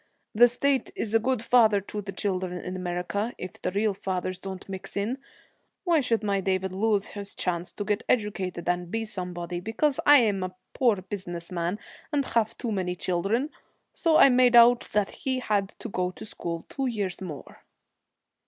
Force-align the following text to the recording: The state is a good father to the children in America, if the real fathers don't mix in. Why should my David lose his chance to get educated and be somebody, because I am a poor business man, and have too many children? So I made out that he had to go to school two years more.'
The 0.33 0.47
state 0.47 0.89
is 0.95 1.13
a 1.13 1.19
good 1.19 1.43
father 1.43 1.79
to 1.79 2.01
the 2.01 2.11
children 2.11 2.57
in 2.59 2.75
America, 2.75 3.33
if 3.37 3.61
the 3.61 3.69
real 3.69 3.93
fathers 3.93 4.39
don't 4.39 4.67
mix 4.67 4.97
in. 4.97 5.19
Why 5.83 5.99
should 5.99 6.23
my 6.23 6.41
David 6.41 6.73
lose 6.73 7.09
his 7.13 7.35
chance 7.35 7.71
to 7.73 7.83
get 7.83 8.01
educated 8.09 8.67
and 8.67 8.89
be 8.89 9.05
somebody, 9.05 9.59
because 9.59 9.99
I 10.03 10.17
am 10.21 10.41
a 10.41 10.55
poor 10.73 10.95
business 11.03 11.51
man, 11.51 11.77
and 12.11 12.25
have 12.25 12.57
too 12.57 12.71
many 12.71 12.95
children? 12.95 13.51
So 13.93 14.17
I 14.17 14.29
made 14.29 14.55
out 14.55 14.87
that 14.91 15.11
he 15.11 15.37
had 15.37 15.75
to 15.77 15.87
go 15.87 16.09
to 16.09 16.25
school 16.25 16.65
two 16.67 16.87
years 16.87 17.21
more.' 17.21 17.61